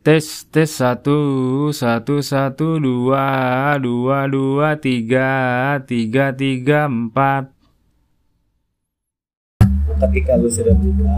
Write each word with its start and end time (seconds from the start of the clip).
Tes 0.00 0.48
tes 0.48 0.64
satu 0.64 1.68
satu 1.76 2.24
satu 2.24 2.80
dua 2.80 3.76
dua 3.76 4.24
dua 4.32 4.72
tiga 4.80 5.76
tiga 5.84 6.32
tiga 6.32 6.88
empat. 6.88 7.52
ketika 10.00 10.32
lu 10.40 10.48
sudah 10.48 10.72
buka 10.72 11.16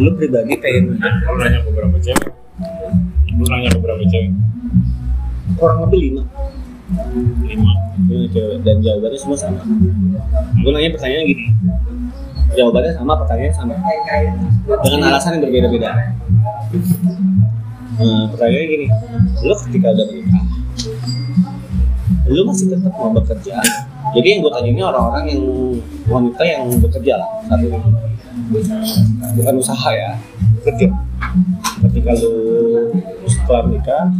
lu 0.00 0.10
pribadi 0.16 0.56
pengen 0.56 0.96
Lu 0.96 1.36
nanya 1.36 1.60
ke 1.60 1.70
berapa 1.76 1.96
cewek? 2.00 2.32
Lu 3.36 3.44
nanya 3.44 3.68
ke 3.68 3.78
berapa 3.84 4.02
cewek? 4.08 4.32
kurang 5.60 5.78
lebih 5.84 6.00
lima 6.00 6.22
Lima. 7.44 7.72
lima 8.08 8.26
cewek 8.32 8.64
dan 8.64 8.80
jawabannya 8.80 9.18
semua 9.20 9.36
sama 9.36 9.60
gue 10.56 10.70
nanya 10.72 10.96
pertanyaan 10.96 11.24
gini 11.28 11.44
jawabannya 12.56 12.92
sama 12.96 13.12
pertanyaannya 13.20 13.54
sama. 13.56 13.74
Dengan 14.84 15.00
alasan 15.12 15.36
yang 15.36 15.42
berbeda-beda. 15.48 15.90
Nah, 17.98 18.24
pertanyaannya 18.30 18.68
gini. 18.68 18.86
Lu 19.42 19.54
ketika 19.56 19.86
udah 19.92 20.06
menikah 20.08 20.44
lu 22.28 22.44
masih 22.44 22.68
tetap 22.68 22.92
mau 22.92 23.08
bekerja? 23.12 23.56
Jadi 24.12 24.26
yang 24.28 24.40
gue 24.44 24.52
tanya 24.52 24.68
ini 24.68 24.82
orang-orang 24.84 25.24
yang 25.32 25.42
wanita 26.08 26.42
yang 26.44 26.68
bekerja 26.76 27.20
lah 27.20 27.28
satu 27.48 27.64
ini. 27.72 27.78
Bukan 29.36 29.54
usaha 29.60 29.90
ya 29.92 30.12
bekerja 30.60 30.92
ketika 31.84 32.10
lu 32.20 32.32
setelah 33.28 33.62
menikah 33.68 34.12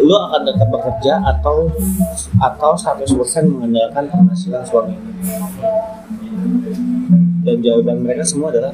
lu 0.00 0.14
akan 0.16 0.40
tetap 0.48 0.68
bekerja 0.72 1.12
atau 1.24 1.68
atau 2.40 2.72
100% 2.72 3.06
mengandalkan 3.48 4.08
penghasilan 4.08 4.62
suami 4.64 4.96
dan 7.40 7.56
jawaban 7.60 7.96
mereka 8.04 8.22
semua 8.22 8.52
adalah 8.52 8.72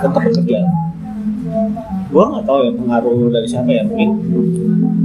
tetap 0.00 0.22
bekerja 0.22 0.60
gua 2.08 2.24
nggak 2.32 2.44
tahu 2.44 2.58
ya 2.64 2.72
pengaruh 2.72 3.18
dari 3.28 3.48
siapa 3.48 3.70
ya 3.70 3.82
mungkin 3.84 4.10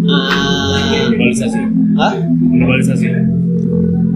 ah 0.08 0.80
Globalisasi. 1.14 1.62
Hah? 1.96 2.14
Globalisasi. 2.52 3.08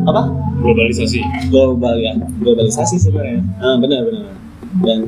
apa 0.03 0.21
Globalisasi. 0.57 1.19
global 1.47 1.95
ya 1.99 2.13
globalisasi 2.39 2.95
sebenarnya 2.97 3.43
ah, 3.59 3.75
benar 3.77 4.01
benar 4.07 4.25
dan 4.83 4.99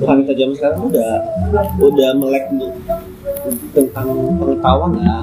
wanita 0.00 0.32
zaman 0.32 0.54
sekarang 0.56 0.80
udah 0.88 1.10
udah 1.78 2.10
melek 2.16 2.44
tentang 3.74 4.08
pengetahuan 4.38 4.92
ya 4.98 5.14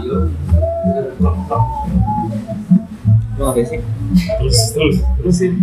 apa 3.38 3.62
sih 3.64 3.80
Terus 4.18 4.60
terus 4.74 4.98
terusin. 5.20 5.54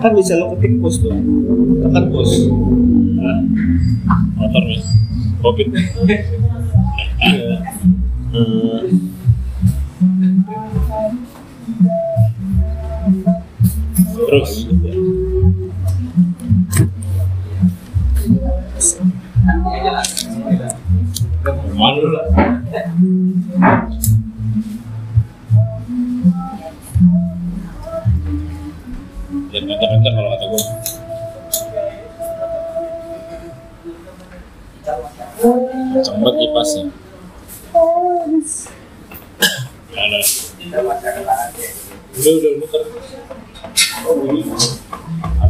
Kan 0.00 0.10
bisa 0.16 0.38
lo 0.40 0.56
ketik 0.56 0.80
push 0.80 0.98
tuh 1.02 1.12
tekan 1.84 2.04
push 2.10 2.34
Nah, 3.20 3.36
motor 4.40 4.62
nih. 4.64 4.80
Covid. 5.44 5.68
Iya. 7.20 7.60
Eh, 8.32 8.84
Terus. 14.24 14.52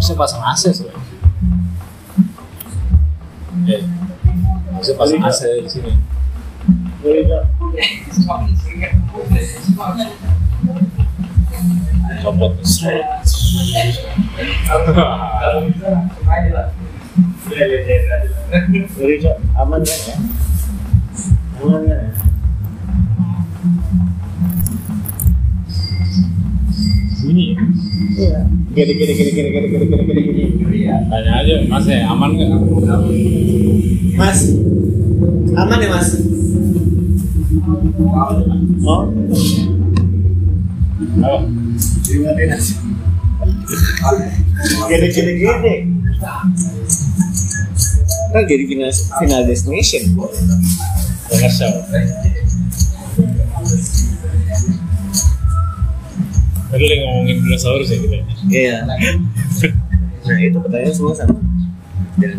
Harusnya 0.01 0.17
pasang 0.17 0.41
AC 0.41 0.73
soalnya. 0.73 0.97
Eh, 3.69 3.85
harusnya 4.73 4.97
pasang 4.97 5.21
AC 5.29 5.41
di 5.61 5.69
sini. 5.69 5.93
Copot. 12.25 12.53
Jadi 18.97 19.15
Cok, 19.21 19.37
aman 19.61 19.85
ya? 19.85 20.17
Aman 21.61 21.83
ya? 21.85 22.01
Bunyi. 27.21 27.53
Iya. 28.17 28.60
Gini 28.71 28.93
gini 28.95 29.13
gini 29.19 29.31
gini 29.35 29.49
gini 29.51 29.67
gini 29.67 29.85
gini 29.91 30.03
gini 30.07 30.23
gini. 30.31 30.45
Tanya 31.11 31.43
aja, 31.43 31.55
Mas 31.67 31.87
ya 31.91 32.07
aman 32.07 32.31
nggak? 32.39 32.51
Mas, 34.15 34.39
aman 35.59 35.79
ya 35.83 35.89
Mas? 35.91 36.09
Oh, 38.81 39.05
Apa? 41.21 41.39
gini 44.87 45.07
gini 45.11 45.33
gini. 45.43 45.75
Kan 48.31 48.43
jadi 48.47 48.65
final, 48.71 48.91
final 49.19 49.41
destination. 49.51 50.03
Komersial. 51.27 51.75
Tadi 56.71 56.85
lagi 56.87 57.03
ngomongin 57.03 57.37
dinosaurus 57.43 57.91
ya 57.91 57.99
kita. 57.99 58.17
Iya. 58.47 58.77
Nah 58.87 60.39
itu 60.39 60.59
pertanyaan 60.63 60.95
semua 60.95 61.15
sama. 61.19 61.35
Dan 62.15 62.39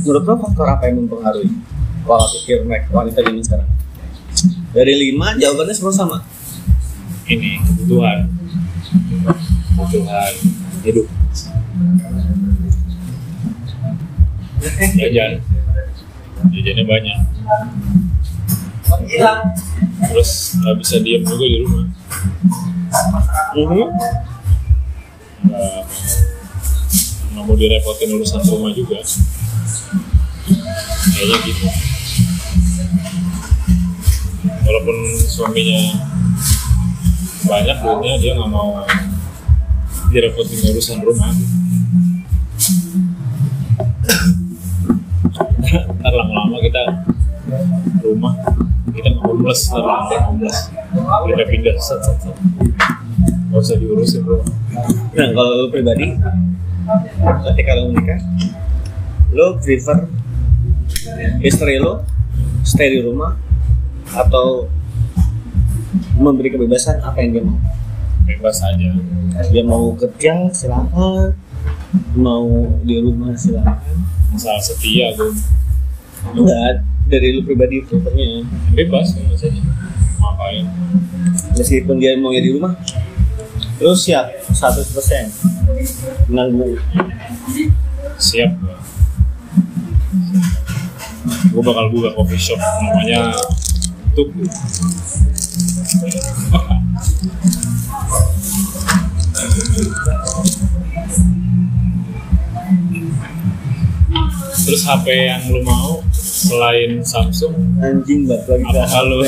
menurut 0.00 0.24
lo 0.24 0.34
faktor 0.40 0.64
apa 0.64 0.88
yang 0.88 1.04
mempengaruhi 1.04 1.52
pola 2.08 2.24
pikir 2.24 2.64
mereka 2.64 2.88
wanita 2.96 3.20
zaman 3.20 3.44
sekarang? 3.44 3.68
Dari 4.72 4.94
lima 4.96 5.36
jawabannya 5.36 5.74
semua 5.76 5.92
sama. 5.92 6.18
Ini 7.28 7.60
kebutuhan. 7.68 8.32
Kebutuhan 9.76 10.32
hidup. 10.80 11.06
Jajan. 14.96 15.32
Jajannya 16.48 16.84
banyak. 16.88 17.18
Terus 20.06 20.30
nggak 20.64 20.76
bisa 20.80 20.96
diem 21.04 21.22
juga 21.28 21.44
di 21.44 21.58
rumah. 21.60 21.84
Mhm. 23.56 23.88
Nggak 27.36 27.44
mau 27.44 27.56
direpotin 27.56 28.16
urusan 28.16 28.42
rumah 28.48 28.72
juga. 28.72 28.98
Kayaknya 31.06 31.36
gitu. 31.44 31.66
Walaupun 34.66 34.96
suaminya 35.30 35.80
banyak 37.46 37.76
duitnya 37.78 38.14
dia 38.18 38.32
nggak 38.34 38.50
mau 38.50 38.82
direpotin 40.10 40.58
urusan 40.74 40.98
rumah. 41.04 41.30
Ntar 45.98 46.12
lama-lama 46.14 46.56
kita 46.62 46.82
rumah 48.02 48.34
kita 48.94 49.08
nggak 49.12 49.24
homeless, 49.26 49.60
ntar 49.70 49.82
lama 49.82 50.14
homeless. 50.30 50.58
Pindah-pindah, 51.26 51.74
set, 51.78 52.00
set, 52.02 52.16
set. 52.22 52.34
Nggak 53.56 53.72
usah 53.72 53.80
diurusin 53.80 54.20
rumah. 54.20 54.52
Nah 55.16 55.32
kalau 55.32 55.52
lo 55.56 55.66
pribadi, 55.72 56.12
ketika 57.48 57.72
lo 57.72 57.88
menikah, 57.88 58.20
lo 59.32 59.56
prefer 59.56 60.04
istri 61.40 61.80
lo 61.80 62.04
stay 62.68 62.92
di 62.92 63.00
rumah 63.00 63.32
atau 64.12 64.68
memberi 66.20 66.52
kebebasan 66.52 67.00
apa 67.00 67.16
yang 67.24 67.32
dia 67.32 67.44
mau? 67.48 67.56
Bebas 68.28 68.60
aja. 68.60 68.92
Dia 69.48 69.64
mau 69.64 69.96
kerja 69.96 70.52
silakan, 70.52 71.32
mau 72.12 72.76
di 72.84 73.00
rumah 73.00 73.32
silakan. 73.40 74.04
Masalah 74.36 74.60
setia 74.60 75.16
gue 75.16 75.32
Enggak, 76.36 76.84
dari 77.08 77.32
lu 77.32 77.40
pribadi 77.40 77.80
prefernya 77.80 78.44
bebas 78.76 79.16
bebas 79.16 79.48
aja. 79.48 79.64
Ngapain? 80.20 80.68
meskipun 81.56 81.96
dia 81.96 82.20
mau 82.20 82.36
di 82.36 82.52
rumah 82.52 82.76
lu 83.80 83.92
siap 83.92 84.32
100% 84.52 84.96
persen. 84.96 85.24
Dengan 86.28 86.46
gue 86.52 86.80
siap. 88.16 88.52
Gue 91.50 91.62
bakal 91.64 91.90
buka 91.90 92.14
coffee 92.14 92.38
shop 92.38 92.60
namanya 92.60 93.34
Tuku 94.14 94.46
terus 104.66 104.82
HP 104.82 105.06
yang 105.30 105.42
lu 105.46 105.62
mau 105.62 106.02
selain 106.10 106.98
Samsung 107.06 107.54
anjing 107.78 108.26
banget 108.26 108.50
lagi. 108.50 108.64
apa 108.66 108.82
kalau 108.90 109.22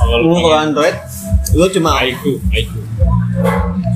kalau 0.00 0.16
lu 0.24 0.34
kalau 0.40 0.56
Android 0.56 0.96
lu 1.52 1.68
cuma 1.68 2.00
Aiku 2.00 2.40
Aiku. 2.56 2.87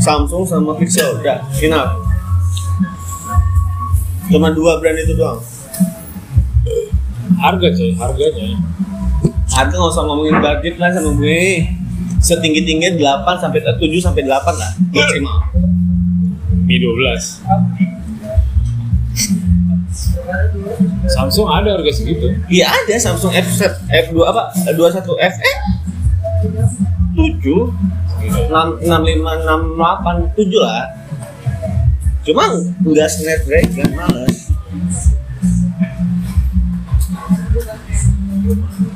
Samsung 0.03 0.43
sama 0.43 0.75
Pixel, 0.75 1.23
udah 1.23 1.47
final. 1.55 2.03
Cuma 4.27 4.51
dua 4.51 4.83
brand 4.83 4.99
itu 4.99 5.15
doang. 5.15 5.39
harga 7.43 7.75
coy 7.75 7.91
harganya 7.99 8.55
Harga 9.51 9.75
nggak 9.75 9.93
usah 9.93 10.05
ngomongin 10.07 10.39
budget 10.39 10.79
lah 10.79 10.95
sama 10.95 11.11
gue. 11.19 11.67
Setinggi 12.23 12.63
tinggi 12.63 13.03
8 13.03 13.03
sampai 13.43 13.59
7 13.67 13.83
sampai 13.99 14.23
8 14.23 14.31
lah 14.31 14.71
maksimal. 14.95 15.39
Mi 16.71 16.79
12 16.79 17.43
Samsung 21.11 21.51
ada 21.51 21.75
harga 21.75 21.91
segitu 21.93 22.31
Iya 22.47 22.71
ada 22.71 22.95
Samsung 22.97 23.35
F 23.35 23.59
F2 23.91 24.15
apa 24.23 24.55
21 24.71 25.03
FE 25.19 25.53
7 28.33 28.49
6, 28.49 28.89
65 28.89 29.45
68 29.45 30.33
7 30.37 30.65
lah. 30.65 30.85
Cuma 32.23 32.45
nggak 32.81 33.09
snapdragon 33.13 33.91
males. 33.93 34.39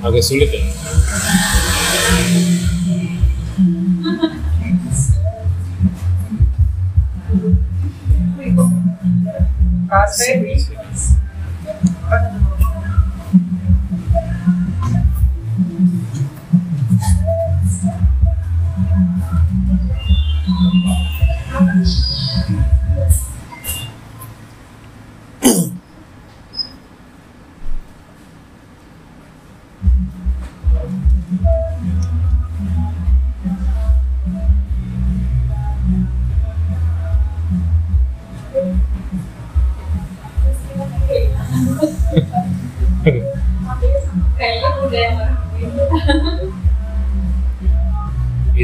Agak 0.01 0.23
sulit 0.25 0.51
ya? 0.51 0.63
Kayaknya 10.17 10.76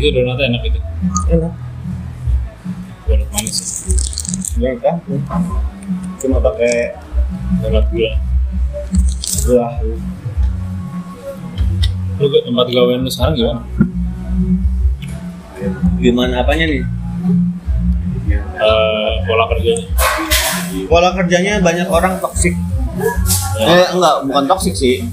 itu 0.03 0.11
donatnya 0.11 0.51
enak 0.51 0.63
itu. 0.67 0.81
Enak. 1.31 1.53
Donat 3.07 3.29
manis. 3.31 3.59
Enak 4.59 4.75
kan? 4.83 4.97
Cuma 6.19 6.43
pakai 6.43 6.99
donat 7.63 7.87
gula. 7.95 8.13
Gula. 9.47 9.69
Lu 12.19 12.27
ke 12.27 12.39
tempat 12.43 12.67
gawean 12.67 13.07
lu 13.07 13.11
sekarang 13.11 13.35
gimana? 13.39 13.63
Gimana 16.03 16.35
apanya 16.43 16.67
nih? 16.67 16.83
Eh, 18.59 19.13
pola 19.23 19.45
kerjanya. 19.55 19.87
Pola 20.91 21.09
kerjanya 21.15 21.63
banyak 21.63 21.87
orang 21.87 22.19
toksik 22.19 22.55
Ya. 23.53 23.67
eh 23.69 23.87
enggak 23.97 24.29
bukan 24.29 24.45
toksik 24.49 24.75
sih. 24.75 25.07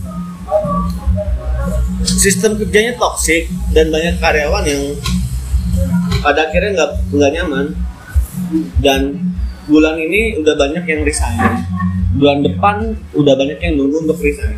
Sistem 2.04 2.58
kerjanya 2.60 2.96
toksik 2.98 3.48
dan 3.74 3.86
banyak 3.94 4.16
karyawan 4.18 4.66
yang 4.66 4.84
pada 6.26 6.50
akhirnya 6.50 6.72
nggak 6.76 6.92
nggak 7.14 7.32
nyaman. 7.40 7.66
Dan 8.82 9.02
bulan 9.70 10.00
ini 10.00 10.42
udah 10.42 10.56
banyak 10.58 10.84
yang 10.90 11.02
resign. 11.06 11.38
Bulan 12.18 12.42
depan 12.42 12.98
udah 13.14 13.34
banyak 13.38 13.60
yang 13.62 13.74
nunggu 13.78 14.10
untuk 14.10 14.18
resign. 14.20 14.58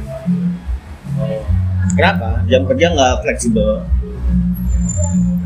Kenapa? 1.93 2.39
Jam 2.47 2.63
kerja 2.63 2.95
nggak 2.95 3.13
fleksibel. 3.27 3.83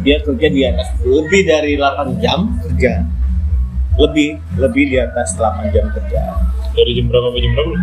Dia 0.06 0.21
kerja 0.21 0.47
di 0.53 0.62
atas 0.62 0.94
lebih 1.01 1.41
dari 1.50 1.73
8 1.81 2.21
jam 2.21 2.53
kerja. 2.62 3.01
Lebih 3.97 4.38
lebih 4.62 4.83
di 4.94 4.97
atas 5.01 5.33
8 5.33 5.73
jam 5.73 5.89
kerja. 5.89 6.21
Dari 6.75 6.91
jam 6.94 7.09
berapa 7.09 7.33
sampai 7.33 7.41
jam 7.41 7.51
berapa? 7.56 7.73
Lu? 7.73 7.77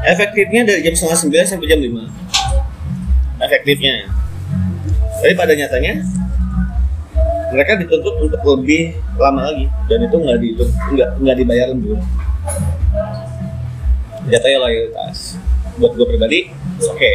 efektifnya 0.00 0.64
dari 0.64 0.80
jam 0.80 0.94
setengah 0.96 1.18
sembilan 1.18 1.44
sampai 1.44 1.66
jam 1.68 1.80
5 1.80 2.29
efektifnya. 3.40 4.08
Tapi 5.20 5.32
pada 5.36 5.52
nyatanya 5.52 6.00
mereka 7.50 7.82
dituntut 7.82 8.14
untuk 8.30 8.40
lebih 8.56 8.94
lama 9.18 9.50
lagi. 9.50 9.66
Dan 9.90 10.06
itu 10.06 10.16
nggak 10.16 10.36
nggak 10.94 11.10
nggak 11.20 11.36
dibayar 11.36 11.66
lembur 11.72 11.98
jatuhnya 14.30 14.58
loyalitas. 14.62 15.40
Buat 15.80 15.96
gue 15.96 16.06
pribadi 16.06 16.40
oke 16.80 17.12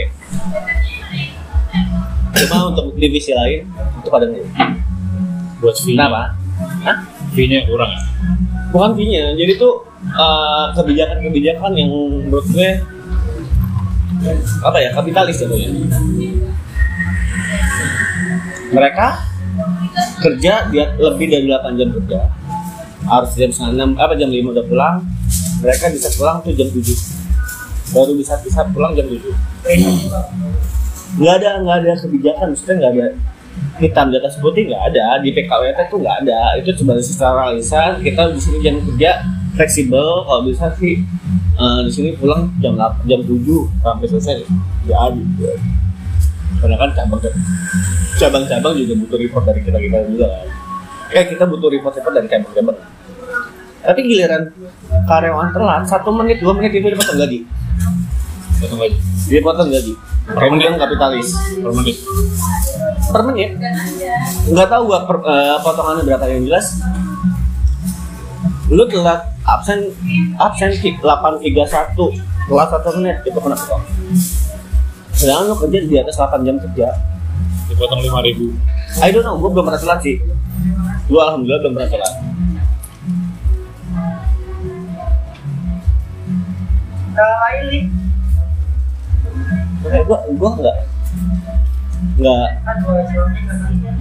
cuma 2.36 2.68
untuk 2.68 2.92
divisi 3.00 3.32
lain 3.32 3.64
itu 4.04 4.10
pada 4.12 4.28
ngeluh 4.28 4.52
buat 5.64 5.76
fee 5.80 5.96
kenapa? 5.96 6.36
Hah? 6.84 6.98
fee 7.32 7.48
nya 7.48 7.64
kurang 7.64 7.90
ya? 7.96 8.02
Bukan 8.76 8.92
fee-nya. 9.00 9.32
Jadi 9.40 9.56
tuh 9.56 9.88
eh, 10.04 10.66
kebijakan-kebijakan 10.76 11.72
yang 11.80 11.90
menurut 12.28 12.44
gue 12.52 12.70
apa 14.66 14.78
ya 14.82 14.90
kapitalis 14.96 15.38
jatuhnya 15.40 15.70
mereka 18.74 19.24
kerja 20.20 20.68
dia 20.68 20.86
lebih 21.00 21.28
dari 21.32 21.46
8 21.48 21.80
jam 21.80 21.90
kerja. 21.96 22.20
Harus 23.06 23.32
jam 23.38 23.52
6 23.54 23.96
apa 23.96 24.14
jam 24.18 24.30
5 24.34 24.52
udah 24.52 24.66
pulang. 24.66 24.96
Mereka 25.64 25.94
bisa 25.94 26.10
pulang 26.18 26.42
tuh 26.44 26.52
jam 26.52 26.68
7 26.68 26.84
baru 27.86 28.18
bisa 28.18 28.34
bisa 28.42 28.66
pulang 28.74 28.98
jam 28.98 29.06
7 29.06 29.30
nggak 31.16 31.36
ada 31.38 31.62
nggak 31.62 31.78
ada 31.86 31.94
kebijakan 32.02 32.52
maksudnya 32.52 32.76
nggak 32.82 32.92
ada 32.98 33.08
hitam 33.78 34.10
di 34.12 34.16
atas 34.20 34.36
putih 34.44 34.68
nggak 34.68 34.84
ada. 34.92 35.24
Di 35.24 35.30
PKWT 35.32 35.80
tuh 35.88 36.00
nggak 36.04 36.18
ada. 36.28 36.60
Itu 36.60 36.76
cuma 36.84 37.00
secara 37.00 37.56
lisan 37.56 38.04
kita 38.04 38.36
di 38.36 38.40
sini 38.42 38.58
jam 38.60 38.76
kerja 38.84 39.24
fleksibel. 39.56 40.28
Kalau 40.28 40.42
bisa 40.44 40.76
sih 40.76 41.08
eh, 41.56 41.80
di 41.88 41.92
sini 41.92 42.10
pulang 42.16 42.52
jam 42.60 42.76
8, 42.78 43.08
jam 43.08 43.20
7 43.24 43.84
sampai 43.84 44.06
selesai. 44.08 44.36
Ya 44.86 45.00
gitu 45.12 45.50
karena 46.66 46.76
kan 46.80 46.90
cabang 46.96 47.22
cabang-cabang 48.16 48.74
juga 48.80 48.94
butuh 49.06 49.18
report 49.20 49.44
dari 49.46 49.62
kita 49.62 49.78
kita 49.78 49.98
juga 50.10 50.28
kan. 50.32 50.48
Kayak 51.14 51.28
kita 51.38 51.44
butuh 51.46 51.70
report-report 51.70 52.14
dari 52.18 52.28
cabang-cabang. 52.32 52.78
Tapi 53.86 54.00
giliran 54.02 54.44
karyawan 55.06 55.54
telat 55.54 55.84
satu 55.86 56.10
menit 56.10 56.42
dua 56.42 56.58
menit 56.58 56.74
itu 56.74 56.90
dipotong 56.90 57.22
gaji. 57.22 57.40
Potong 58.58 58.80
gaji. 58.82 58.98
Dipotong 59.30 59.70
gaji. 59.70 59.94
Bilang 60.26 60.78
kapitalis. 60.82 61.30
Per 61.62 61.70
menit? 61.70 61.98
Per 63.14 63.22
menit. 63.30 63.50
Nggak 64.50 64.68
tahu 64.74 64.82
gua 64.90 65.06
per, 65.06 65.18
eh, 65.22 65.58
potongannya 65.62 66.02
berapa 66.02 66.26
yang 66.34 66.50
jelas 66.50 66.82
lu 68.76 68.84
telat 68.92 69.24
absen 69.48 69.88
absen 70.36 70.76
831 70.76 71.00
telat 71.56 71.72
satu. 71.72 72.92
Menit 73.00 73.24
itu 73.24 73.40
kena 73.40 73.56
potong. 73.56 73.84
Sedangkan 75.16 75.48
lu 75.48 75.56
kerja 75.56 75.80
di 75.88 75.96
atas 75.96 76.20
8 76.20 76.44
jam 76.44 76.60
kerja. 76.60 76.92
Dipotong 77.72 78.04
lima 78.04 78.20
ribu. 78.20 78.52
I 79.00 79.10
don't 79.16 79.24
know, 79.24 79.40
gue 79.40 79.48
belum 79.48 79.66
pernah 79.72 79.80
telat 79.80 80.00
sih. 80.04 80.20
Gue 81.08 81.22
alhamdulillah 81.24 81.62
belum 81.64 81.74
pernah 81.80 81.90
telat. 81.90 82.14
Makanya 89.86 90.04
gue 90.04 90.20
gue 90.36 90.50
nggak 90.60 90.78
nggak. 92.16 92.48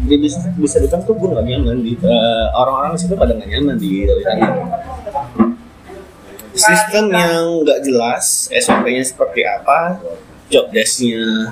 Dia 0.04 0.18
bisa 0.21 0.38
bisa 0.54 0.76
dibilang 0.78 1.02
tuh 1.02 1.14
gue 1.18 1.28
nggak 1.35 1.47
nyaman 1.47 1.78
di 1.83 1.92
eh, 1.99 2.47
orang-orang 2.54 2.94
di 2.94 3.00
situ 3.02 3.14
pada 3.18 3.33
nggak 3.35 3.50
nyaman 3.50 3.76
di 3.80 4.06
sana 4.23 4.49
sistem 6.54 7.11
yang 7.11 7.66
nggak 7.66 7.83
jelas 7.83 8.47
SOP-nya 8.54 9.02
seperti 9.02 9.42
apa 9.42 9.99
job 10.49 10.71
desk-nya. 10.71 11.50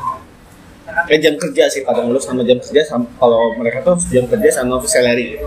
Kayak 1.09 1.21
jam 1.25 1.35
kerja 1.41 1.65
sih 1.73 1.83
kadang 1.83 2.13
lu 2.13 2.21
sama 2.21 2.45
jam 2.47 2.61
kerja 2.61 2.83
sama, 2.87 3.07
kalau 3.19 3.57
mereka 3.59 3.83
tuh 3.83 3.99
jam 4.13 4.29
kerja 4.31 4.63
sama 4.63 4.79
salary. 4.87 5.41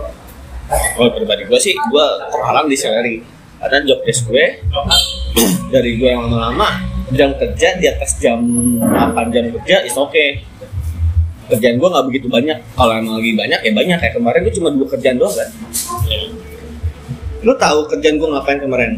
Kalau 0.68 1.10
pribadi 1.14 1.46
gue 1.48 1.60
sih 1.60 1.72
gue 1.72 2.06
terhalang 2.28 2.68
di 2.68 2.76
salary. 2.76 3.16
Karena 3.56 3.80
job 3.88 4.00
desk 4.04 4.28
gue 4.28 4.44
dari 5.74 5.90
gue 5.96 6.08
yang 6.08 6.28
lama-lama 6.28 6.68
jam 7.14 7.30
kerja 7.38 7.78
di 7.78 7.86
atas 7.86 8.18
jam 8.18 8.42
8 8.82 9.30
jam 9.30 9.44
kerja 9.54 9.86
is 9.86 9.94
oke 9.94 10.26
kerjaan 11.46 11.78
gue 11.78 11.88
nggak 11.88 12.06
begitu 12.10 12.26
banyak 12.26 12.58
kalau 12.74 12.92
emang 12.98 13.22
lagi 13.22 13.32
banyak 13.38 13.60
ya 13.62 13.72
banyak 13.72 13.96
kayak 14.02 14.14
kemarin 14.18 14.40
gue 14.42 14.54
cuma 14.58 14.68
dua 14.74 14.88
kerjaan 14.90 15.16
doang 15.18 15.34
kan 15.34 15.48
lu 17.46 17.52
tahu 17.54 17.78
kerjaan 17.86 18.18
gue 18.18 18.28
ngapain 18.28 18.58
kemarin 18.58 18.92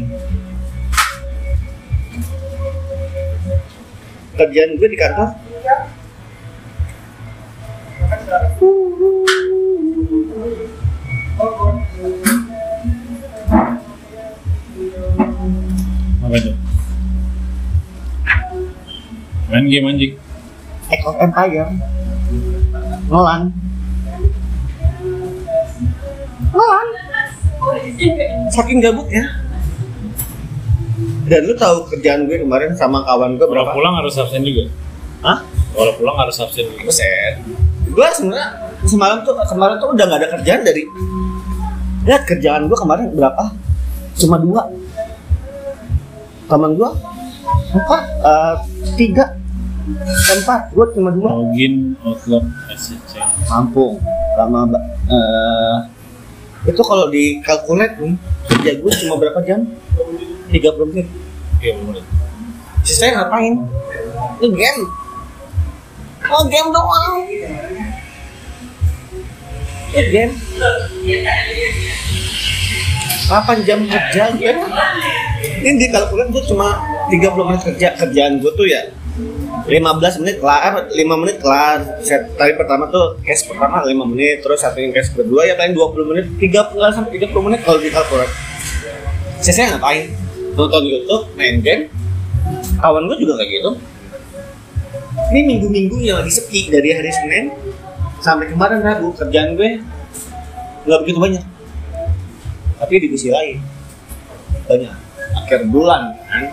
kerjaan 4.33 4.69
gue 4.81 4.87
di 4.89 4.97
kantor 4.97 5.29
apa 16.29 16.35
itu? 16.37 16.53
Main 19.49 19.65
game 19.65 19.89
anjing. 19.89 20.13
Echo 20.93 21.11
Empire. 21.17 21.98
Nolan 23.09 23.41
Nolan 26.53 26.87
saking 28.53 28.79
gabutnya 28.79 29.25
dan 31.29 31.45
lu 31.45 31.53
tahu 31.53 31.85
kerjaan 31.93 32.25
gue 32.25 32.41
kemarin 32.41 32.73
sama 32.73 33.05
kawan 33.05 33.37
gue 33.37 33.45
Kalau 33.45 33.53
berapa? 33.53 33.71
pulang 33.77 33.93
harus 34.01 34.17
absen 34.17 34.41
juga. 34.41 34.65
Hah? 35.21 35.45
Kalau 35.77 35.93
pulang 36.01 36.17
harus 36.17 36.33
absen 36.41 36.65
juga. 36.65 36.89
Buset. 36.89 37.33
Gue 37.85 38.07
sebenarnya 38.17 38.49
semalam 38.89 39.21
tuh 39.21 39.37
kemarin 39.45 39.77
tuh 39.77 39.93
udah 39.93 40.05
nggak 40.09 40.19
ada 40.25 40.29
kerjaan 40.33 40.61
dari 40.65 40.83
lihat 42.09 42.25
kerjaan 42.25 42.65
gue 42.65 42.73
kemarin 42.73 43.13
berapa? 43.13 43.45
Cuma 44.17 44.41
dua. 44.41 44.73
Teman 46.49 46.73
gue 46.73 46.89
empat, 47.69 48.03
eh, 48.25 48.55
tiga, 48.97 49.37
empat. 50.39 50.61
Gue 50.73 50.85
cuma 50.95 51.09
dua. 51.13 51.29
Login 51.35 51.95
Outlook 52.05 52.45
SCC. 52.73 53.21
Kampung 53.47 53.97
lama 54.37 54.71
eh, 55.09 55.77
itu 56.67 56.81
kalau 56.83 57.07
dikalkulat 57.11 57.99
nih 57.99 58.15
kerja 58.47 58.71
gue 58.79 58.91
cuma 59.05 59.15
berapa 59.19 59.39
jam? 59.47 59.63
30 60.51 60.89
menit. 60.91 61.07
Iya 61.59 61.73
bener. 61.79 62.03
Sisanya 62.83 63.23
ngapain? 63.23 63.53
Nge-game. 64.39 64.83
Oh 66.29 66.43
game 66.47 66.69
doang. 66.71 67.13
Nge-game. 69.95 70.33
8 73.29 73.61
jam 73.61 73.85
kerja 73.85 74.33
gue 74.33 74.53
Ini 75.61 75.77
dikalkulat 75.77 76.33
gue 76.33 76.43
cuma 76.49 76.81
30 77.13 77.45
menit 77.45 77.61
kerja 77.61 77.87
Kerjaan 77.93 78.41
gue 78.41 78.51
tuh 78.57 78.65
ya 78.65 78.89
15 79.67 80.21
menit 80.23 80.35
kelar, 80.39 80.87
5 80.87 81.21
menit 81.21 81.37
kelar. 81.41 81.77
Set 82.05 82.31
tadi 82.37 82.53
pertama 82.55 82.87
tuh 82.87 83.19
cash 83.25 83.43
pertama 83.49 83.83
5 83.83 83.91
menit 84.07 84.45
Terus 84.45 84.61
satu 84.61 84.77
yang 84.79 84.93
cash 84.95 85.11
kedua 85.11 85.43
ya 85.43 85.57
paling 85.59 85.75
20 85.75 86.09
menit 86.09 86.25
30 86.37 86.95
sampai 86.95 87.11
30 87.19 87.45
menit 87.45 87.59
kalau 87.65 87.79
dikalkulat 87.81 88.29
Sisanya 89.39 89.79
ngapain? 89.79 90.11
Nonton 90.59 90.83
Youtube, 90.83 91.31
main 91.39 91.63
game. 91.63 91.87
Kawan 92.83 93.07
gue 93.07 93.17
juga 93.23 93.39
kayak 93.39 93.51
gitu. 93.55 93.71
Ini 95.31 95.41
minggu-minggu 95.47 95.95
yang 96.03 96.19
lagi 96.19 96.31
sepi 96.35 96.67
dari 96.67 96.91
hari 96.91 97.07
Senin 97.07 97.55
sampai 98.19 98.51
kemarin 98.51 98.83
Rabu. 98.83 99.15
Kerjaan 99.15 99.55
gue 99.55 99.79
nggak 100.83 100.99
begitu 101.07 101.19
banyak. 101.23 101.43
Tapi 102.83 102.93
di 102.99 103.07
sisi 103.15 103.31
lain 103.31 103.63
banyak. 104.67 104.91
Akhir 105.39 105.63
bulan 105.71 106.19
kan 106.27 106.43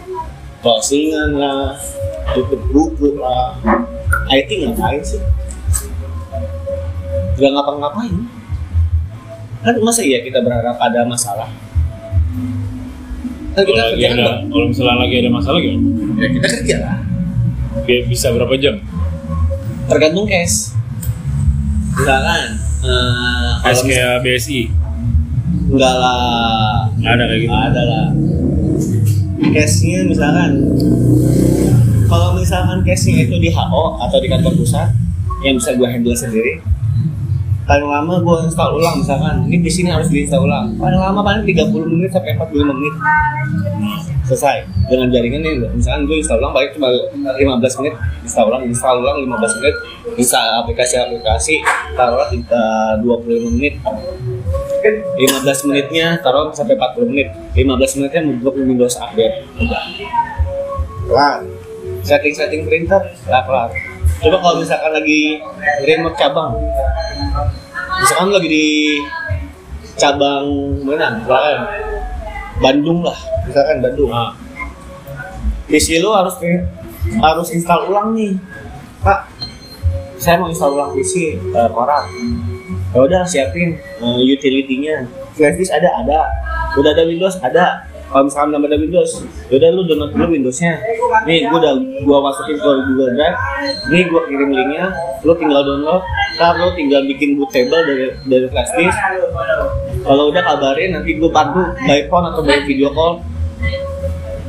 closingan 0.67 1.39
lah 1.39 1.79
tutup 2.35 2.59
buku 2.75 3.15
lah. 3.15 3.55
IT 4.27 4.51
ngapain 4.67 4.99
sih. 4.99 5.23
Nggak 7.39 7.51
ngapa-ngapain. 7.55 8.15
Kan 9.63 9.75
masa 9.79 10.03
iya 10.03 10.27
kita 10.27 10.43
berharap 10.43 10.75
ada 10.83 11.07
masalah? 11.07 11.47
Kan 13.55 13.63
kita 13.63 13.79
Kalau 13.79 13.95
lagi 13.95 14.03
kerjaan 14.03 14.19
ada, 14.19 14.35
kalau 14.43 14.67
misalnya 14.67 14.97
lagi 15.07 15.15
ada 15.23 15.31
masalah 15.31 15.59
gimana? 15.63 15.87
ya 16.19 16.29
kita 16.35 16.47
kerja 16.51 16.77
lah. 16.83 16.97
Dia 17.87 17.99
bisa 18.11 18.27
berapa 18.35 18.55
jam? 18.59 18.77
tergantung 19.87 20.27
cash. 20.27 20.75
Misalkan 21.95 22.59
eh, 22.83 23.51
Kayak 23.63 23.71
kalau 23.71 23.87
kayak 23.87 24.15
BSI. 24.27 24.61
enggak 25.71 25.95
lah. 25.95 26.91
Nggak 26.99 27.13
ada 27.15 27.25
kayak 27.31 27.41
gitu. 27.47 27.55
Ada 27.55 27.83
lah 27.87 28.07
cashnya 29.41 30.05
misalkan 30.07 30.51
kalau 32.07 32.39
misalkan 32.39 32.81
cashnya 32.87 33.27
itu 33.27 33.37
di 33.41 33.51
HO 33.53 33.99
atau 34.01 34.19
di 34.23 34.29
kantor 34.31 34.53
pusat 34.57 34.89
yang 35.45 35.59
bisa 35.61 35.75
gue 35.77 35.89
handle 35.89 36.17
sendiri 36.17 36.63
paling 37.67 37.83
lama 37.91 38.23
gue 38.23 38.37
install 38.47 38.79
ulang 38.79 39.03
misalkan. 39.03 39.43
Ini 39.51 39.59
di 39.59 39.71
sini 39.71 39.91
harus 39.91 40.07
diinstal 40.07 40.47
ulang. 40.47 40.79
Paling 40.79 41.03
lama 41.03 41.21
paling 41.21 41.43
30 41.43 41.75
menit 41.99 42.11
sampai 42.15 42.39
45 42.39 42.63
menit. 42.63 42.95
Selesai. 44.27 44.57
Dengan 44.87 45.11
jaringan 45.11 45.43
ini 45.43 45.53
misalkan 45.75 46.07
gue 46.07 46.17
install 46.23 46.39
ulang 46.39 46.55
paling 46.55 46.71
cuma 46.79 46.89
15 46.95 47.79
menit. 47.83 47.95
Install 48.23 48.47
ulang 48.47 48.63
install 48.71 48.97
ulang 49.03 49.17
15 49.27 49.59
menit. 49.59 49.75
Install 50.15 50.47
aplikasi-aplikasi 50.63 51.55
taruhlah 51.99 52.31
kita 52.31 52.63
25 53.03 53.59
menit 53.59 53.75
15 54.83 55.69
menitnya 55.71 56.19
taruh 56.21 56.53
sampai 56.53 56.77
40 56.77 57.11
menit. 57.11 57.29
15 57.55 57.99
menitnya 58.01 58.21
untuk 58.27 58.55
Windows 58.57 58.97
update. 59.01 59.47
Udah 59.59 59.85
kelar. 61.07 61.41
Setting-setting 62.07 62.67
printer 62.67 63.03
lah 63.27 63.43
kelar. 63.47 63.71
Coba 64.23 64.37
kalau 64.41 64.57
misalkan 64.63 64.93
lagi 64.95 65.43
remote 65.85 66.17
cabang. 66.17 66.53
Misalkan 68.01 68.29
lagi 68.33 68.49
di 68.49 68.67
cabang 69.97 70.45
mana? 70.85 71.21
Misalkan 71.21 71.59
Bandung 72.63 73.01
lah. 73.05 73.19
Misalkan 73.45 73.77
Bandung. 73.83 74.11
Ah, 74.13 74.33
PC 75.67 75.99
lu 76.01 76.15
harus 76.15 76.37
harus 77.21 77.49
install 77.53 77.91
ulang 77.91 78.15
nih. 78.15 78.39
Pak 79.03 79.37
saya 80.17 80.41
mau 80.41 80.49
install 80.49 80.75
ulang 80.75 80.91
PC 80.97 81.37
uh, 81.53 81.69
koran 81.71 82.09
ya 82.97 83.05
udah 83.05 83.23
siapin 83.29 83.77
uh, 84.01 84.17
utility-nya. 84.17 85.05
Ada 85.37 85.89
ada. 86.01 86.33
Udah 86.81 86.91
ada 86.97 87.05
Windows 87.05 87.37
ada. 87.45 87.85
Kalau 88.07 88.31
misalkan 88.31 88.55
belum 88.55 88.65
ada 88.71 88.79
Windows 88.81 89.11
yaudah 89.53 89.69
lu 89.77 89.83
download 89.85 90.17
dulu 90.17 90.27
Windowsnya. 90.33 90.81
Nih 91.29 91.45
gua 91.53 91.59
udah 91.61 91.75
gua 92.09 92.19
masukin 92.25 92.57
ke 92.57 92.71
Google 92.89 93.13
Drive. 93.13 93.37
Nih 93.93 94.03
gua 94.09 94.23
kirim 94.25 94.51
linknya. 94.57 94.89
Lu 95.21 95.37
tinggal 95.37 95.61
download. 95.61 96.01
Ntar 96.41 96.57
lu 96.57 96.73
tinggal 96.73 97.05
bikin 97.05 97.37
bootable 97.37 97.83
dari 97.85 98.17
dari 98.25 98.47
flash 98.49 98.73
disk. 98.81 98.97
Kalau 100.01 100.33
udah 100.33 100.41
kabarin 100.41 100.97
nanti 100.97 101.21
gua 101.21 101.29
bantu 101.29 101.61
by 101.85 102.01
phone 102.09 102.33
atau 102.33 102.41
by 102.41 102.65
video 102.65 102.89
call. 102.97 103.21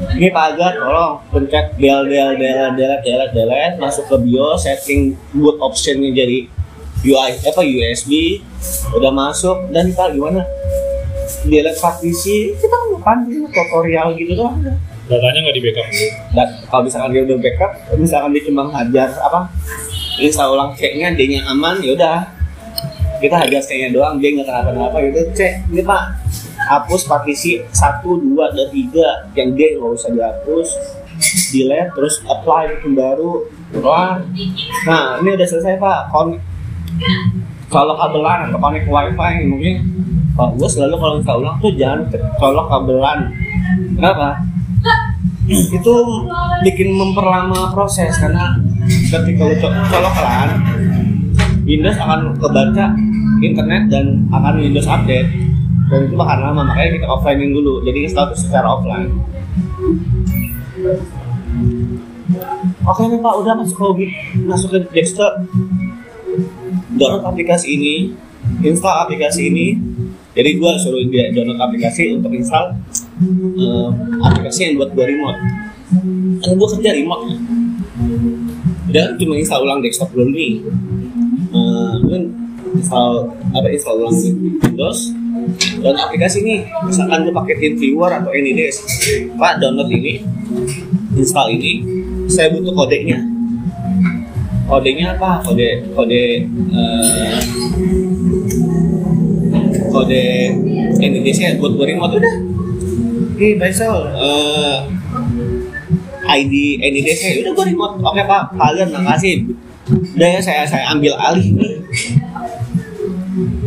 Ini 0.08 0.34
Pak 0.34 0.56
Agar, 0.56 0.74
tolong 0.82 1.20
pencet 1.30 1.78
del 1.78 2.10
del 2.10 2.38
del 2.42 2.74
del 2.74 2.98
del 3.04 3.22
del 3.34 3.52
masuk 3.78 4.08
ke 4.08 4.16
BIOS, 4.18 4.66
setting 4.66 5.14
boot 5.36 5.62
optionnya 5.62 6.10
jadi 6.10 6.57
UI 7.06 7.32
apa 7.46 7.62
USB, 7.62 8.42
udah 8.94 9.12
masuk 9.14 9.70
dan 9.70 9.94
Pak 9.94 10.18
gimana? 10.18 10.42
Delete 11.46 11.78
partisi, 11.78 12.56
kita 12.56 12.72
kan 12.72 12.84
pandu 13.04 13.46
tutorial 13.52 14.16
gitu 14.18 14.34
doang. 14.34 14.58
datanya 15.08 15.40
nggak 15.40 15.56
di 15.56 15.64
backup. 15.64 15.88
Dan 16.36 16.48
kalau 16.68 16.82
misalkan 16.84 17.10
dia 17.16 17.24
udah 17.24 17.38
backup, 17.40 17.72
misalkan 17.96 18.30
dia 18.36 18.44
cuma 18.44 18.64
hajar 18.76 19.10
apa? 19.24 19.40
Install 20.20 20.50
ulang 20.52 20.72
C-nya, 20.76 21.16
D-nya 21.16 21.48
aman, 21.48 21.80
ya 21.80 21.96
udah. 21.96 22.28
Kita 23.24 23.40
hajar 23.40 23.62
C-nya 23.64 23.96
doang, 23.96 24.20
dia 24.20 24.36
nggak 24.36 24.48
kenapa-napa, 24.52 25.00
ya 25.00 25.08
udah 25.16 25.26
cek. 25.32 25.54
Ini 25.72 25.82
Pak, 25.88 26.04
hapus 26.68 27.08
partisi 27.08 27.64
1, 27.64 28.04
2, 28.04 28.36
dan 28.52 28.68
3 28.68 29.38
yang 29.40 29.50
D 29.56 29.60
nggak 29.80 29.92
usah 29.96 30.12
dihapus 30.12 30.70
delete 31.52 31.92
terus 31.98 32.22
apply 32.28 32.78
bikin 32.78 32.94
baru 32.94 33.48
keluar 33.74 34.22
nah 34.86 35.18
ini 35.22 35.34
udah 35.34 35.48
selesai 35.48 35.82
pak 35.82 36.14
Kon 36.14 36.38
colok 37.68 37.98
kabelan 38.00 38.48
atau 38.48 38.60
connect 38.64 38.88
wifi 38.88 39.34
mungkin 39.44 39.76
kalau 40.38 40.54
gue 40.54 40.70
selalu 40.70 40.96
kalau 41.02 41.14
minta 41.18 41.34
ulang 41.34 41.58
tuh 41.58 41.74
jangan 41.74 42.00
colok 42.38 42.68
kabelan. 42.70 43.20
Kenapa? 43.98 44.30
Itu 45.50 45.94
bikin 46.62 46.94
memperlama 46.94 47.74
proses 47.74 48.14
karena 48.22 48.54
ketika 48.86 49.42
lu 49.48 49.56
co- 49.58 49.74
colok 49.90 50.16
LAN 50.22 50.50
Windows 51.68 51.98
akan 52.00 52.38
kebaca 52.38 52.86
internet 53.42 53.84
dan 53.92 54.30
akan 54.30 54.62
Windows 54.62 54.88
update. 54.88 55.28
Dan 55.88 56.00
itu 56.12 56.16
bakal 56.20 56.38
lama 56.44 56.68
makanya 56.68 57.00
kita 57.00 57.08
offlinein 57.08 57.52
dulu. 57.56 57.80
Jadi 57.82 58.12
itu 58.12 58.24
secara 58.36 58.68
offline. 58.76 59.08
Oke 62.88 63.02
nih 63.08 63.20
pak 63.24 63.34
udah 63.40 63.54
masuk 63.56 63.96
ke 63.98 64.06
masuk 64.48 64.70
ke 64.76 64.80
desktop 64.92 65.48
download 66.98 67.24
aplikasi 67.24 67.78
ini 67.78 67.96
install 68.62 69.08
aplikasi 69.08 69.50
ini. 69.50 69.68
Jadi 70.38 70.50
gue 70.62 70.72
suruh 70.78 71.02
dia 71.10 71.34
download 71.34 71.58
aplikasi 71.58 72.14
untuk 72.14 72.30
install 72.30 72.78
eh, 73.58 73.90
aplikasi 74.22 74.60
yang 74.70 74.74
buat 74.78 74.94
gue 74.94 75.06
remote. 75.06 75.40
Kan 76.46 76.52
gue 76.58 76.68
kerja 76.78 76.92
remote. 76.94 77.24
Ya 77.28 77.38
dan 78.88 79.20
cuma 79.20 79.36
install 79.36 79.66
ulang 79.66 79.82
desktop 79.82 80.14
dulu 80.14 80.32
nih. 80.32 80.62
Kan 82.08 82.24
install 82.78 83.34
apa 83.58 83.68
install 83.74 83.96
ulang 84.06 84.16
Windows 84.62 85.00
dan 85.82 85.96
aplikasi 85.98 86.46
nih. 86.46 86.70
Misalkan 86.86 87.26
gue 87.26 87.34
pakai 87.34 87.56
TeamViewer 87.58 88.12
atau 88.14 88.30
AnyDesk. 88.30 88.82
Pak 89.38 89.58
download 89.58 89.90
ini 89.90 90.22
install 91.18 91.58
ini. 91.58 91.82
Saya 92.30 92.54
butuh 92.54 92.76
kodenya 92.76 93.37
kodenya 94.68 95.16
apa 95.16 95.40
kode 95.48 95.70
kode 95.96 96.24
eh, 96.52 97.40
kode 99.88 100.26
Indonesia 101.00 101.56
buat 101.56 101.72
gue 101.80 101.88
remote 101.96 102.16
udah 102.20 102.36
Ih, 103.38 103.54
Faisal, 103.62 103.94
eh, 104.18 104.78
ID 106.26 106.82
Indonesia 106.82 107.30
udah 107.38 107.52
gue 107.54 107.66
remote. 107.70 107.96
Oke 108.02 108.22
pak, 108.26 108.50
kalian 108.58 108.90
makasih. 108.90 109.46
Udah 110.18 110.30
ya 110.34 110.42
saya 110.42 110.66
saya 110.66 110.90
ambil 110.90 111.14
alih. 111.22 111.54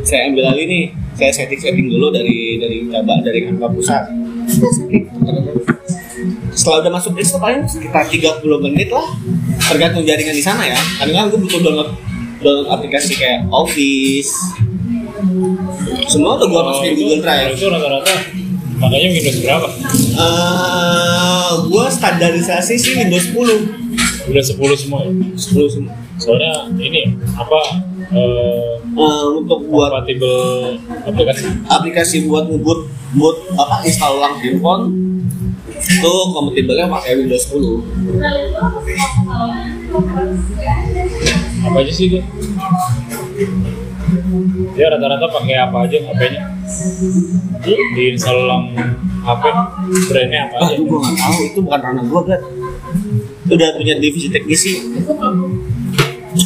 Saya 0.03 0.27
ambil 0.27 0.51
alih 0.51 0.67
nih. 0.67 0.85
Saya 1.15 1.31
setting 1.31 1.63
setting 1.63 1.87
dulu 1.87 2.11
dari 2.11 2.59
dari 2.59 2.83
coba 2.91 3.23
dari 3.23 3.47
angka 3.47 3.71
pusat. 3.71 4.11
Setelah 6.61 6.85
udah 6.85 6.93
masuk 7.01 7.17
itu 7.17 7.41
paling 7.41 7.65
sekitar 7.65 8.05
30 8.05 8.45
menit 8.61 8.93
lah. 8.93 9.09
Tergantung 9.65 10.05
jaringan 10.05 10.37
di 10.37 10.45
sana 10.45 10.69
ya. 10.69 10.77
Kadang 11.01 11.17
kan 11.17 11.25
gue 11.33 11.41
butuh 11.41 11.61
download 11.65 11.91
download 12.45 12.69
aplikasi 12.69 13.17
kayak 13.17 13.49
Office. 13.49 14.37
Semua 16.13 16.37
udah 16.37 16.47
gue 16.53 16.61
masukin 16.61 16.93
Google 17.01 17.21
kalau 17.25 17.33
Drive. 17.41 17.57
itu 17.57 17.67
rata-rata 17.73 18.15
makanya 18.77 19.09
Windows 19.13 19.39
berapa? 19.41 19.69
Eh, 20.21 21.51
gue 21.65 21.85
standarisasi 21.89 22.75
sih 22.77 22.93
Windows 23.01 23.33
10 23.33 24.29
Udah 24.29 24.45
10 24.45 24.77
semua 24.77 25.01
ya? 25.09 25.13
10 25.33 25.65
semua. 25.65 25.93
Soalnya 26.21 26.69
ini 26.77 27.17
apa 27.41 27.61
eh, 28.13 28.81
Eh, 28.91 29.27
untuk 29.39 29.71
buat 29.71 29.95
aplikasi 29.95 31.47
aplikasi 31.71 32.27
buat 32.27 32.51
ngebut 32.51 32.91
buat 33.15 33.37
apa 33.55 33.87
install 33.87 34.19
ulang 34.19 34.35
handphone 34.43 34.83
itu 35.91 36.13
kompatibelnya 36.31 36.87
pakai 36.87 37.19
Windows 37.19 37.45
10 37.51 37.83
apa 41.61 41.77
aja 41.77 41.93
sih 41.93 42.07
dia? 42.09 42.23
Dia 44.75 44.87
rata-rata 44.91 45.27
pakai 45.29 45.57
apa 45.61 45.77
aja 45.85 45.99
HP-nya? 46.03 46.43
Di 47.67 48.03
install 48.17 48.49
ulang 48.49 48.65
HP 49.27 49.43
brandnya 50.09 50.41
apa 50.49 50.55
ah 50.57 50.67
aja? 50.71 50.75
itu 50.79 50.83
gue 50.89 50.99
nggak 50.99 51.17
tahu. 51.21 51.37
Itu 51.45 51.59
bukan 51.67 51.81
ranah 51.85 52.05
gue 52.07 52.23
kan 52.25 52.41
itu 53.51 53.53
udah 53.59 53.69
punya 53.83 53.95
divisi 53.99 54.31
teknisi 54.31 54.79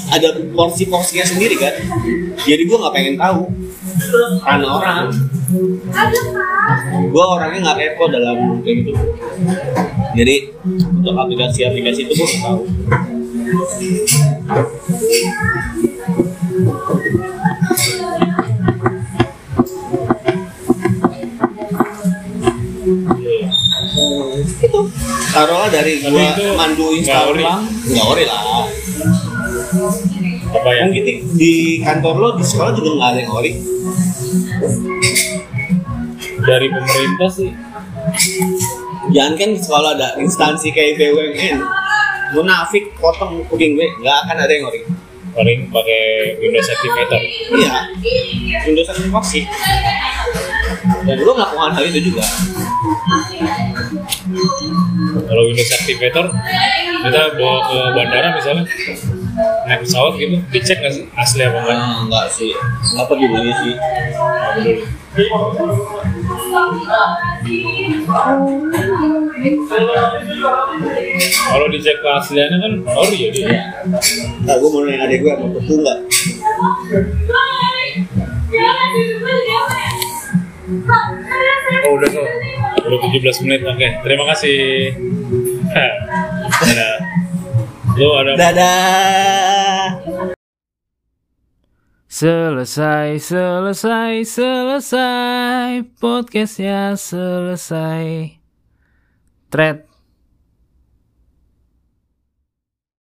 ada 0.09 0.41
porsi-porsinya 0.57 1.25
sendiri 1.29 1.61
kan? 1.61 1.75
Jadi 2.43 2.63
gue 2.65 2.77
nggak 2.81 2.95
pengen 2.97 3.17
tahu. 3.21 3.53
Ranah 4.43 4.71
orang 4.81 5.13
gue 7.05 7.25
orangnya 7.25 7.61
nggak 7.71 7.79
kepo 7.79 8.05
dalam 8.09 8.61
kayak 8.65 8.77
gitu 8.83 8.93
jadi 10.15 10.37
untuk 10.95 11.15
aplikasi-aplikasi 11.19 12.07
itu 12.07 12.15
gue 12.15 12.29
tahu. 12.39 12.63
Itu 24.65 24.81
taruhlah 25.35 25.69
dari 25.69 25.99
Tapi 25.99 26.15
gua 26.15 26.23
itu 26.31 26.45
mandu 26.55 26.85
ulang 26.95 27.67
nggak 27.67 28.07
ori 28.07 28.25
lah. 28.31 28.41
Apa 30.55 30.71
ya? 30.71 30.87
mungkin 30.87 31.03
di, 31.03 31.15
di 31.35 31.53
kantor 31.83 32.15
lo 32.23 32.29
di 32.39 32.45
sekolah 32.47 32.71
juga 32.79 32.91
nggak 32.95 33.09
ada 33.11 33.19
yang 33.19 33.33
ori 33.35 33.53
Dari 36.45 36.67
pemerintah 36.69 37.31
sih. 37.33 37.51
Jangan 39.13 39.35
kan 39.37 39.51
sekolah 39.57 39.91
ada 39.97 40.09
instansi 40.21 40.73
kayak 40.73 40.97
BUMN 41.01 41.59
munafik 42.35 42.91
potong 42.99 43.47
kuping 43.47 43.79
gue 43.79 43.87
nggak 44.03 44.17
akan 44.27 44.37
ada 44.43 44.51
yang 44.51 44.67
ori 44.67 44.83
paling 45.35 45.71
pakai 45.71 46.03
Windows 46.43 46.67
Activator. 46.71 47.21
iya. 47.59 47.73
Windows 48.67 48.91
aktivasi 48.91 49.41
dan 51.05 51.17
lo 51.21 51.33
melakukan 51.37 51.75
hal 51.75 51.85
itu 51.91 52.01
juga. 52.13 52.25
Kalau 55.27 55.43
Windows 55.51 55.73
Activator 55.75 56.27
kita 57.05 57.23
bawa 57.37 57.57
ke 57.67 57.77
bandara 57.93 58.29
misalnya. 58.35 58.65
Naik 59.67 59.83
pesawat 59.83 60.15
gitu 60.15 60.39
dicek 60.55 60.79
nggak 60.79 60.95
sih 60.95 61.05
asli 61.19 61.43
apa 61.43 61.59
enggak? 61.59 61.75
Ah, 61.75 61.97
enggak 62.07 62.27
sih. 62.31 62.55
Apa 62.95 63.13
peduli 63.19 63.51
sih? 63.51 63.75
Nggak 63.75 64.51
peduli. 64.55 64.85
Kalau 71.51 71.67
dicek 71.71 71.97
keasliannya 72.01 72.59
kan 72.63 72.73
ori 72.95 73.17
ya 73.19 73.29
dia. 73.35 73.63
nah 74.47 74.55
gue 74.59 74.69
mau 74.71 74.81
nanya 74.87 75.07
adek 75.07 75.19
gue 75.27 75.35
mau 75.35 75.51
betul 75.51 75.83
nggak 75.83 75.99
Oh 81.85 81.93
udah 82.01 82.09
tuh. 82.09 82.25
Udah 82.89 82.99
17 83.13 83.45
menit 83.45 83.61
oke. 83.69 83.89
Terima 84.01 84.25
kasih. 84.33 84.97
Dadah. 86.65 86.97
Lu 87.95 88.11
ada 88.19 88.33
dadah 88.35 89.54
Selesai, 92.15 93.19
selesai, 93.19 94.23
selesai. 94.23 95.83
Podcastnya 95.99 96.95
selesai. 96.95 98.39
Thread 99.51 99.83